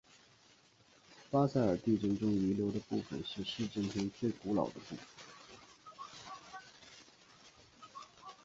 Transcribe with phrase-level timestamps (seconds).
[1.29, 5.07] 巴塞尔地震中遗留的部分是市政厅最古老的部分。